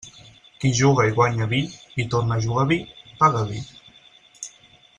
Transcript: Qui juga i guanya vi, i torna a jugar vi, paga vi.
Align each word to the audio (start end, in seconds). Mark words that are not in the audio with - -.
Qui 0.61 0.69
juga 0.77 1.05
i 1.09 1.13
guanya 1.19 1.47
vi, 1.51 1.59
i 2.03 2.07
torna 2.15 2.35
a 2.39 2.43
jugar 2.47 2.65
vi, 2.73 2.81
paga 3.21 3.45
vi. 3.53 3.63